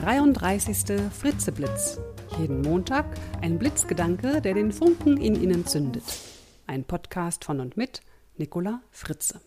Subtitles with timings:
[0.00, 1.10] 33.
[1.10, 1.98] Fritzeblitz.
[2.38, 3.04] Jeden Montag
[3.40, 6.04] ein Blitzgedanke, der den Funken in Ihnen zündet.
[6.68, 8.02] Ein Podcast von und mit
[8.36, 9.40] Nicola Fritze.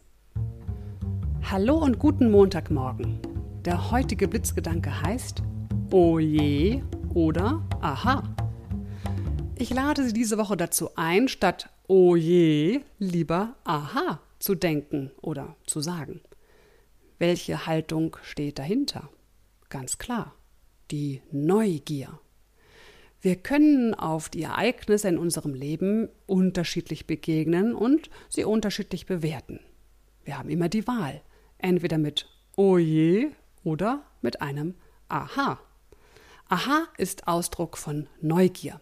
[1.49, 3.19] Hallo und guten Montagmorgen.
[3.63, 5.41] Der heutige Blitzgedanke heißt
[5.89, 6.83] Oje
[7.13, 8.23] oder Aha.
[9.55, 15.79] Ich lade Sie diese Woche dazu ein, statt Oje lieber Aha zu denken oder zu
[15.79, 16.19] sagen.
[17.19, 19.07] Welche Haltung steht dahinter?
[19.69, 20.33] Ganz klar,
[20.91, 22.19] die Neugier.
[23.21, 29.59] Wir können auf die Ereignisse in unserem Leben unterschiedlich begegnen und sie unterschiedlich bewerten.
[30.23, 31.21] Wir haben immer die Wahl,
[31.57, 33.31] entweder mit Oje
[33.63, 34.75] oder mit einem
[35.07, 35.59] Aha.
[36.49, 38.81] Aha ist Ausdruck von Neugier.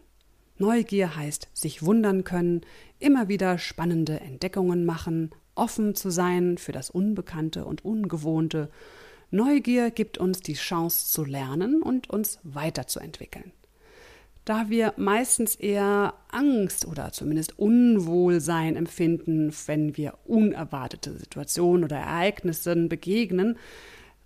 [0.58, 2.62] Neugier heißt sich wundern können,
[3.00, 8.70] immer wieder spannende Entdeckungen machen, offen zu sein für das Unbekannte und Ungewohnte.
[9.32, 13.52] Neugier gibt uns die Chance zu lernen und uns weiterzuentwickeln.
[14.46, 22.90] Da wir meistens eher Angst oder zumindest Unwohlsein empfinden, wenn wir unerwartete Situationen oder Ereignissen
[22.90, 23.58] begegnen,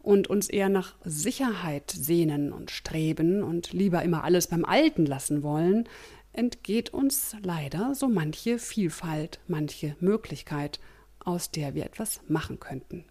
[0.04, 5.44] und uns eher nach Sicherheit sehnen und streben und lieber immer alles beim Alten lassen
[5.44, 5.88] wollen,
[6.34, 10.80] entgeht uns leider so manche Vielfalt, manche Möglichkeit,
[11.20, 13.06] aus der wir etwas machen könnten.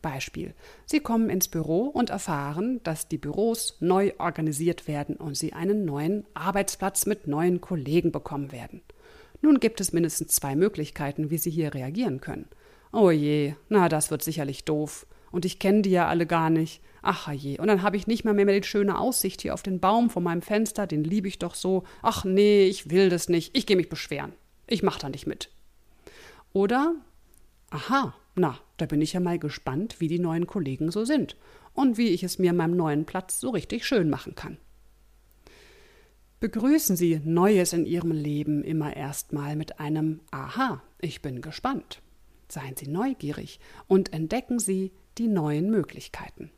[0.00, 0.54] Beispiel.
[0.86, 5.84] Sie kommen ins Büro und erfahren, dass die Büros neu organisiert werden und Sie einen
[5.84, 8.82] neuen Arbeitsplatz mit neuen Kollegen bekommen werden.
[9.42, 12.48] Nun gibt es mindestens zwei Möglichkeiten, wie Sie hier reagieren können.
[12.92, 15.06] Oh je, na, das wird sicherlich doof.
[15.30, 16.82] Und ich kenne die ja alle gar nicht.
[17.02, 17.58] Ach je.
[17.58, 20.22] Und dann habe ich nicht mehr, mehr die schöne Aussicht hier auf den Baum vor
[20.22, 21.84] meinem Fenster, den liebe ich doch so.
[22.02, 23.56] Ach nee, ich will das nicht.
[23.56, 24.32] Ich gehe mich beschweren.
[24.66, 25.50] Ich mache da nicht mit.
[26.52, 26.96] Oder
[27.70, 31.36] Aha, na, da bin ich ja mal gespannt, wie die neuen Kollegen so sind
[31.74, 34.56] und wie ich es mir meinem neuen Platz so richtig schön machen kann.
[36.40, 42.00] Begrüßen Sie Neues in Ihrem Leben immer erstmal mit einem Aha, ich bin gespannt.
[42.48, 46.50] Seien Sie neugierig und entdecken Sie die neuen Möglichkeiten.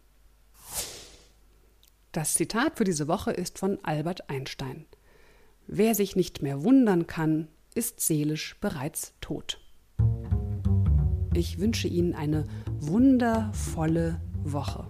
[2.12, 4.86] Das Zitat für diese Woche ist von Albert Einstein.
[5.66, 9.58] Wer sich nicht mehr wundern kann, ist seelisch bereits tot.
[11.34, 12.44] Ich wünsche Ihnen eine
[12.80, 14.86] wundervolle Woche.